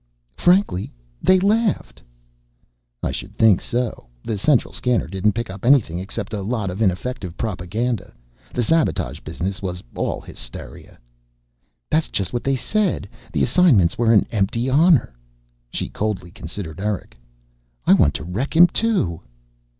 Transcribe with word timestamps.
"Frankly, 0.35 0.91
they 1.21 1.39
laughed." 1.39 2.01
"I 3.03 3.11
should 3.11 3.37
think 3.37 3.61
so. 3.61 4.07
The 4.23 4.35
Central 4.35 4.73
Scanner 4.73 5.05
didn't 5.05 5.33
pick 5.33 5.51
up 5.51 5.63
anything 5.63 5.99
except 5.99 6.33
a 6.33 6.41
lot 6.41 6.71
of 6.71 6.81
ineffective 6.81 7.37
propaganda. 7.37 8.11
The 8.51 8.63
sabotage 8.63 9.19
business 9.19 9.61
was 9.61 9.83
all 9.93 10.19
hysteria." 10.19 10.97
"That's 11.91 12.07
just 12.09 12.33
what 12.33 12.43
they 12.43 12.55
said 12.55 13.07
the 13.31 13.43
assignments 13.43 13.95
were 13.95 14.11
an 14.11 14.25
empty 14.31 14.67
honor." 14.71 15.13
She 15.69 15.87
coldly 15.87 16.31
considered 16.31 16.79
Eric. 16.81 17.15
"I 17.85 17.93
want 17.93 18.15
to 18.15 18.23
wreck 18.23 18.55
him 18.55 18.65
too." 18.65 19.21